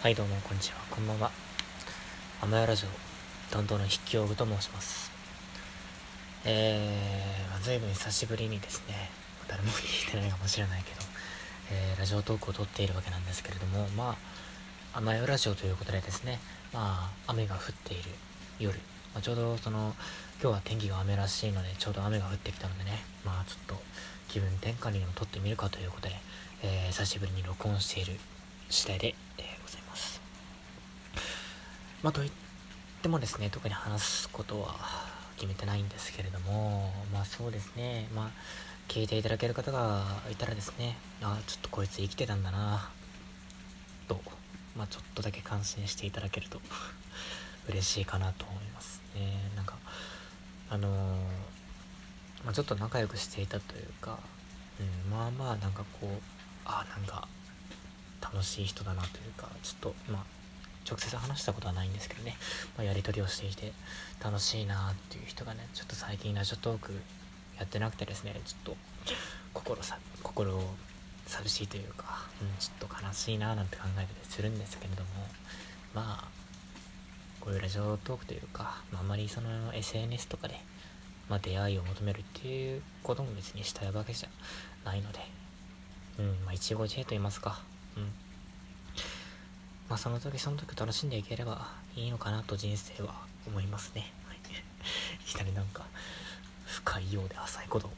[0.00, 0.76] はいどうもこんにちは。
[0.92, 1.32] こんばんは。
[2.40, 5.10] アマヤラジオ担当の筆記用具と申します。
[6.44, 9.10] えー、まあ、随分久しぶりにですね
[9.48, 11.00] 誰も聞いてないかもしれないけど、
[11.72, 14.16] えー、ラジオトークを撮っているわけなんですけれどもま
[14.94, 16.38] あアマヤラジオということでですね
[16.72, 18.04] まあ雨が降っている
[18.60, 18.78] 夜、
[19.14, 19.96] まあ、ちょうどその
[20.40, 23.82] 今日は天気が雨らしいのでちょうど雨が降ってきたのでねまあちょっと
[24.28, 26.14] 気分転換にでも撮ってみるかということで、
[26.62, 28.12] えー、久しぶりに録音している
[28.70, 29.57] 次第で、えー、
[32.02, 32.10] ま。
[32.10, 32.30] あ、といっ
[33.02, 34.76] てもですね、特に話すことは
[35.36, 38.30] 決めてないんですけれども、まあそうですね、まあ、
[38.88, 42.90] 聞いていただける方がいたらですね、あちょっとこいつ生きてたんだな、
[44.08, 44.20] と、
[44.76, 46.60] まあちょっとだけ感心していただけると
[47.68, 49.50] 嬉しいかなと思いますね。
[49.56, 49.74] なんか、
[50.70, 51.18] あのー、
[52.44, 54.18] まあ、ちょっと仲良くしていたというか、
[54.80, 56.20] うん、まあまあなんかこう、
[56.64, 57.26] あなんか
[58.20, 60.37] 楽しい人だなというかちょっとまあ
[60.88, 62.36] 直接話したことはないんですけどね、
[62.76, 63.72] まあ、やり取りをしていて
[64.24, 66.92] 楽しいなっていう人がねちょっと最近ラジオトーク
[67.58, 68.76] やってなくてですねちょっと
[69.52, 70.62] 心さ心を
[71.26, 75.08] 寂しいというか、うん、ちょっと悲しいななんて考えたりするんですけれども
[75.94, 76.28] まあ
[77.40, 80.58] こういうラジオトークというか、まあ、あまりその SNS とかで、
[81.28, 84.28] まあ、出会いを求めるっていうことも別にしたいわけじゃ
[84.88, 85.20] ないので
[86.18, 87.60] うんまあ一期一会と言いますか
[87.96, 88.27] うん
[89.88, 93.14] まあその時その時楽しんでいければいいのかなと人生は
[93.46, 94.36] 思いますね、はい、
[95.22, 95.84] いきなりなんか
[96.66, 97.92] 深いようで浅いことを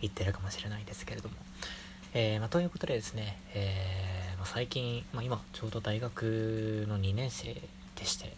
[0.00, 1.36] 言ってるかもしれないですけれども。
[2.18, 7.52] えー、まあ、ということでですね、えー、まあ、最近、まあ、今ちょうど大学の2年生
[7.94, 8.34] でして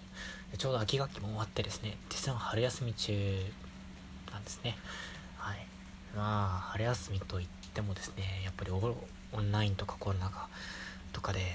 [0.56, 3.12] ちょうど秋学期も終わってですね実は春休み中
[4.32, 4.76] なんですね。
[5.36, 5.66] はい。
[6.16, 10.48] まあ春休みといってもですねやっぱりオンラインとかコロナ禍
[11.18, 11.48] とかでやっ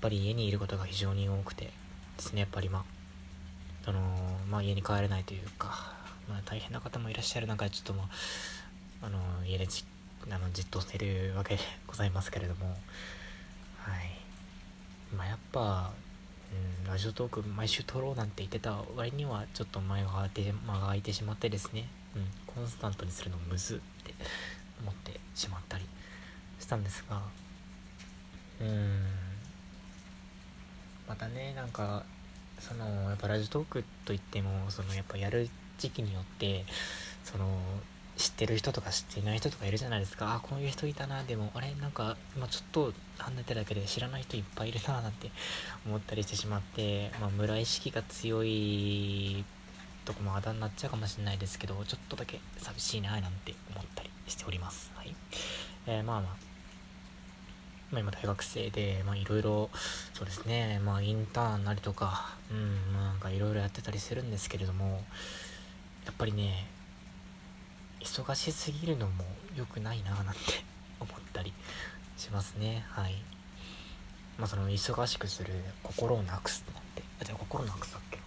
[0.00, 1.72] ぱり家にいることが非常に多くてで
[2.18, 2.84] すねやっぱりまあ。
[3.86, 4.00] あの
[4.50, 5.94] まあ、家に帰れないというか、
[6.28, 8.06] まあ、大変な方もいらっしゃる中でちょっともう
[9.02, 9.84] あの家でじ
[10.30, 12.66] あのじっとしてるわけでございますけれども。
[12.66, 12.76] はい。
[15.16, 15.92] まあやっぱ、
[16.84, 24.14] うん、ラジオトーク毎週撮ろうなんて言ってた割にはちょっと前が空いて間が空いてしまってですね、うん、コンスタントにするのむずって
[24.82, 25.86] 思ってしまったり
[26.60, 27.22] したんですが。
[28.60, 29.02] うん。
[31.08, 32.04] またねなんか
[32.60, 35.48] そのやっぱラジオトークといってもそのやっぱやる
[35.78, 36.64] 時期によって
[37.24, 37.46] その
[38.16, 40.34] 知ってる人とか知っていない人とかいるじゃないですか。
[40.34, 45.30] あこういう人いたなでもあれなんか今ちょっと離れてるだけで知らない人いっぱいいるななんて
[45.86, 49.44] 思ったりしてしまって、まあ、村意識が強い
[50.04, 54.92] とこもあだになっちゃうかもしれないですけどちょっとだけ寂しいななんて思ったりしております。
[54.94, 55.14] はい、
[55.86, 56.49] えー、まあまあ。
[57.90, 59.68] まあ、今大学生で、まあいろいろ、
[60.14, 65.04] そうですね、まあインターンなりとか、うん、まなんかいろいろやってたりするんですけれども、
[66.04, 66.68] やっぱりね、
[68.00, 69.24] 忙しすぎるのも
[69.56, 70.40] 良くないなぁなんて
[71.00, 71.52] 思ったり
[72.16, 73.20] しますね、はい。
[74.38, 75.52] まあその忙しくする
[75.82, 78.18] 心をなくすなんて、あ、じゃあ心なくすだっけ？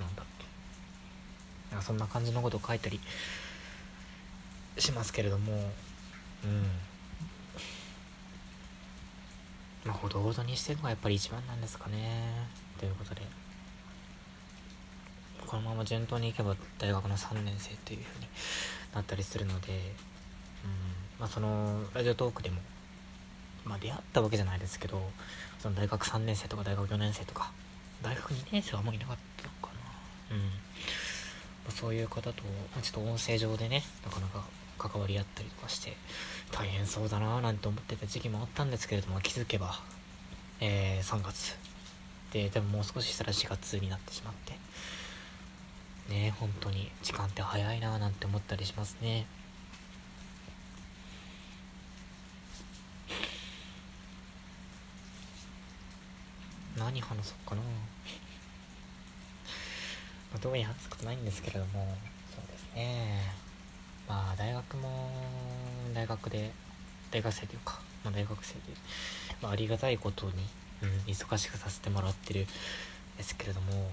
[0.00, 0.44] なんだっけ？
[1.72, 3.00] なんかそんな感じのことを書いたり
[4.78, 5.72] しますけれども、
[6.44, 6.70] うん。
[9.88, 12.46] まあ、ほどほどにしてるのがやっぱり一番なんですかね。
[12.78, 13.22] ということで、
[15.46, 18.26] このまま順当にいけば大学の3年生という風に
[18.94, 19.80] なったりするので、うん、
[21.18, 22.60] まあ、その、ラジオトークでも、
[23.64, 25.00] まあ、出会ったわけじゃないですけど、
[25.58, 27.50] その大学3年生とか大学4年生とか、
[28.02, 29.68] 大学2年生はもういなかったのか
[30.30, 30.36] な。
[30.36, 30.42] うん。
[30.44, 30.50] ま
[31.68, 34.44] あ、そういう方と、ちょっと音声上でね、なかなか
[34.78, 35.96] 関わり合ったりとかして
[36.52, 39.80] 大変そうだななんて思ってた時期もあったんですけれども気づけば、
[40.60, 41.56] えー、3月。
[42.32, 44.52] ででももう少ししたら4月になってしまって。
[46.08, 49.26] ね本当に時間って早いななんて思ったりしますね。
[56.76, 57.62] 何話そうかな
[60.30, 61.96] まあ、特に話すことないんですけれども
[62.34, 63.47] そうですね。
[64.08, 65.10] まあ大学も
[65.94, 66.50] 大学で
[67.10, 68.60] 大学生というか、まあ、大学生で、
[69.42, 70.32] まあ、ありがたいことに、
[70.82, 72.46] うん、忙しくさせてもらってるん
[73.16, 73.88] ですけれども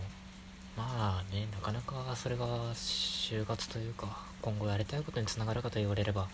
[0.78, 6.28] まあねなかなかそれが就活というか今後やりたいことにつながるかと言われれば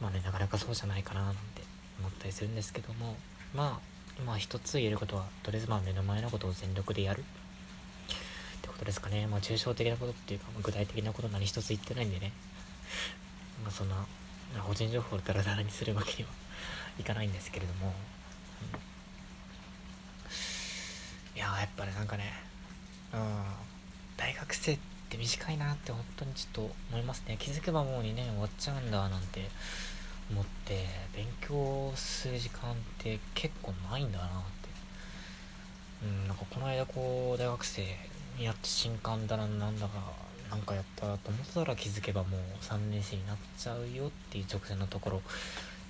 [0.00, 1.62] まあねなかなかそうじゃないかななんて
[1.98, 3.16] 思ったりするんですけども
[3.54, 7.20] まあ今一つ言えることはとりあえずまあ目の前のことを全力でやる。
[7.20, 9.28] ってことですかね。
[9.28, 12.32] まあ抽象的なことっていうか、具体的なこと何一つ言ってないんでね。
[13.62, 13.96] まあそんな
[14.66, 16.30] 個人情報をダラダラにするわけには
[16.98, 17.94] いかないんですけれども、
[18.62, 22.32] うん、いややっぱりなんかね
[23.12, 23.44] うん。
[24.16, 27.36] 大学生って短いなって本当にちょっと思いますね。
[27.38, 29.48] 気づけばもう2年終わっちゃうんだなんて
[30.30, 34.68] 思って勉強する時間って結構ないんだなって。
[36.02, 37.82] うんなんかこの間こう大学生
[38.38, 40.12] になって新刊だななんだか
[40.50, 45.22] なんかやったと思ったら気づけばもう3年生になっちゃうよっていう直前のところ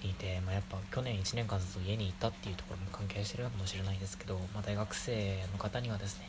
[0.03, 6.29] にいて、まあ、やっぱ去年1年間ずっと家にいたっていうところも関係してるかもしれないですけど、まあ、大学生の方にはですね、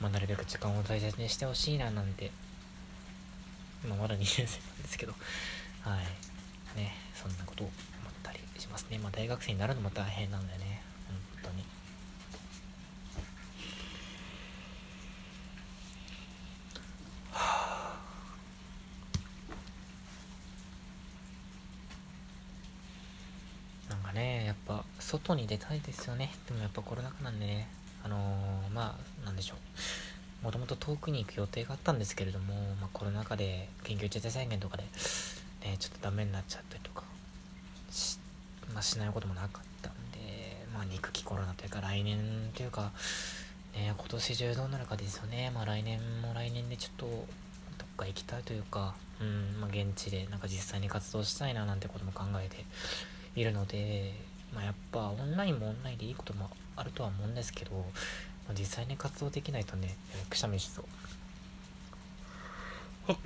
[0.00, 2.30] まあ、なるべく時間を大切にしてほしいななんて、
[3.88, 5.12] まあ、まだ2年生なんですけど
[5.82, 6.30] はい。
[6.76, 8.98] ねそんなことを思ったりしますね。
[8.98, 10.82] まあ大学生になるのも大変なんだよね
[11.42, 11.64] 本当に。
[24.20, 26.30] ねやっぱ外に出たいですよね。
[26.46, 27.68] でもやっぱコロナ禍なんでね
[28.04, 30.44] あのー、まあなんでしょう。
[30.44, 37.02] もともと遠くに行く予定があったんですけれども、まあ、コロナ禍で緊急事態宣言とかで、ね、ちょっとダメになっちゃったりとか
[37.90, 38.18] し,、
[38.72, 42.18] まあ、しないこともなかったんで、まあ、憎きコロナというか来年
[42.54, 42.90] というか、
[43.74, 47.14] ね、今年中どうなるかですよね、まあ、来年も来年でちょっとど
[47.84, 52.64] っか行きたいというか、うんまあ、現地でなんか実際に活動したいななんてことも考えて
[53.36, 54.12] いるので、
[54.54, 57.82] まあ、やっぱオンラインもオンラインでいいこともあるとは思うんですけど、ま
[58.50, 59.96] あ、実際に活動できないとね
[60.28, 60.84] くしゃみしそう。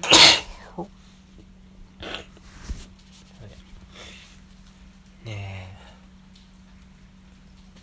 [5.25, 5.75] ねえ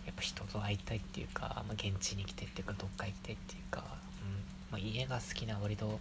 [0.06, 3.84] やっぱ人と会いたいっていうか、まあ、現地に来てっていうかどっか行きたいっていうか、
[4.22, 6.00] うんまあ、家が好きな割と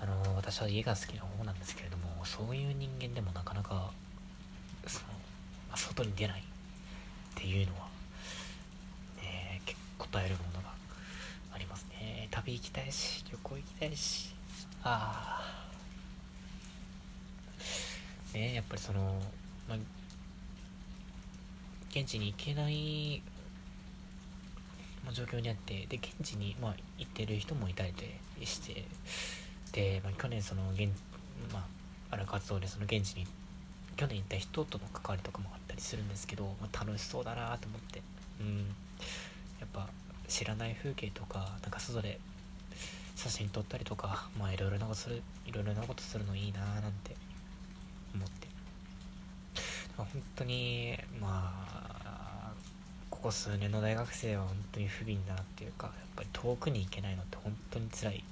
[0.00, 3.92] あの私は家が好きな方なんですけれどもそういう人間でもなかなか
[4.86, 5.21] そのま
[5.72, 6.40] あ、外に出ない。
[6.40, 6.42] っ
[7.34, 7.88] ていうのは、
[9.20, 10.70] ね、結構答えるものが
[11.54, 12.28] ありますね。
[12.30, 14.34] 旅行きたいし旅行行きたいし。
[14.84, 15.62] ああ
[18.34, 19.20] ねやっぱりその、
[19.68, 19.78] まあ、
[21.90, 23.22] 現地に行けない
[25.04, 27.92] まあ、状況にあってで現地に、まあ、行ってる人もいたり
[28.44, 28.84] して
[29.72, 30.88] で、まあ、去年その現、
[31.52, 31.64] まあ、
[32.12, 33.41] ある活動でその現地に行って
[33.96, 38.02] 去年行った人との関わりとかもあったりするんですけど、まあ、楽しそうだなと思って。
[38.40, 38.74] うん。
[39.60, 39.88] やっぱ
[40.26, 42.18] 知らない風景とかなんか外で
[43.14, 47.14] 写真撮ったりとかまあいろいろなことするいろいろなことするのいいななんて
[48.14, 48.48] 思って、
[49.96, 51.52] まあ、本当にま
[52.04, 52.52] あ
[53.10, 58.24] ここ数年の大学生は本当に不憫だなっていうかやっぱり遠くに行けないのって本当に辛い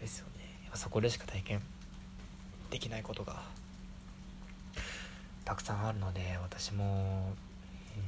[0.00, 0.44] ですよね。
[0.64, 1.62] やっぱそこでしか体験
[2.70, 3.42] できないことが
[5.48, 7.32] たくさんあるので私も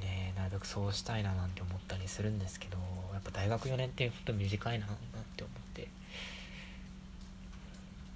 [0.02, 2.76] ねなるべくそうしたいななんて思ったりするんですけど
[3.14, 4.96] やっぱ大学4年って本当短いななん
[5.36, 5.88] て思って。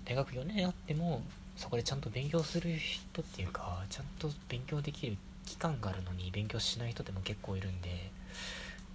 [0.04, 1.22] 大学4年あっても
[1.56, 5.16] そこでちゃんと勉強する人っていうかちゃんと勉強できる
[5.46, 7.88] 期間があるのに勉強しない人でも結構いるんで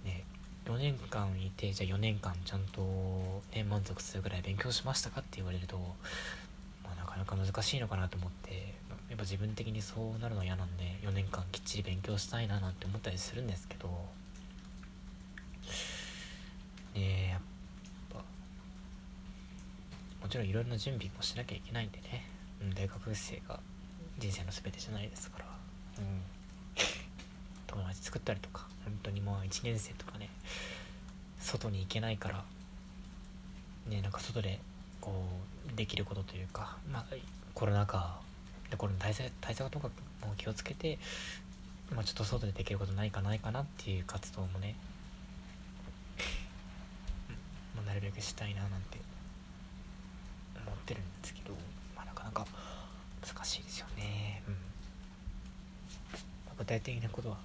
[0.04, 0.22] ね
[0.66, 5.76] 4年間いてじゃあ4年間ちゃんと、ね、満足するぐらい勉強しましたかって言われると、
[6.84, 8.78] まあ、なかなか難しいのかなと思って。
[9.10, 13.88] やっぱ自分的にそうなるの嫌なんで4年間きっちり勉強したいななんて思ったりするんですけど。
[16.94, 17.40] ねやっ
[18.08, 18.18] ぱ。
[20.22, 22.24] もちろんいろいろな準備もしなきゃいけないんでね、
[22.62, 23.58] うん、大学生が
[24.18, 25.44] 人生の全てじゃないですから。
[25.98, 26.22] うん。
[27.66, 30.28] 友達作ったりとか本当にもう1年生とかね
[31.40, 32.44] 外に行けないから。
[33.88, 34.60] ねなんか外で
[35.00, 35.24] こ
[35.72, 37.04] うできることというかまあ
[37.54, 38.20] コロナ禍
[38.70, 39.88] でこれ対策対策とか
[40.22, 40.98] も気をつけて、
[41.94, 44.76] まあ、ちょっと外でできることないかないかなっていう活動もね、
[47.74, 48.98] まあ、なるべくしたいななんて
[50.66, 51.54] 思ってるんですけど、
[51.96, 52.46] まあ、なかなか
[53.26, 54.42] 難しいですよね。
[54.46, 54.58] うん、ま
[56.52, 57.38] あ、具体的なことは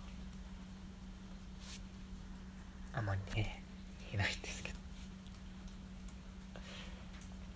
[2.93, 3.61] あまりね
[4.11, 4.77] 言えないんですけど、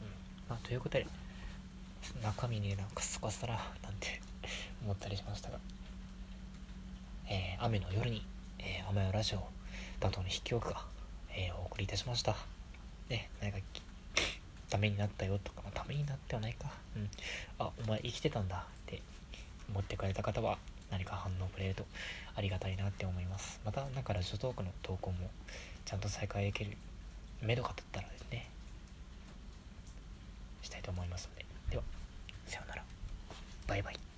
[0.01, 0.07] うん。
[0.49, 1.05] まあ、ということで
[2.23, 4.21] 中身ねなんかすかさらなんて
[4.83, 5.57] 思ったりしましたが、
[7.29, 8.25] えー、雨の夜に、
[8.59, 9.39] えー、雨のラジオ
[9.99, 10.85] 担当の筆記憶が、
[11.31, 12.35] えー、お送りいたしました。
[13.09, 13.59] ね何か
[14.69, 16.71] ためになったよとか、まあ、ためになってはないか。
[16.95, 17.09] うん。
[17.57, 19.01] あお前生きてたんだって
[19.69, 20.57] 思ってくれた方は
[20.91, 21.85] 何か反応くれると
[22.35, 23.59] ありがたいなって思います。
[23.65, 25.29] またなんかラジオトークの投稿も
[25.85, 26.77] ちゃんと再開できる
[27.41, 28.47] 目処が立ったらですね
[30.61, 31.48] したいと思いますので
[32.49, 32.83] さようなら。
[33.67, 34.08] バイバイ。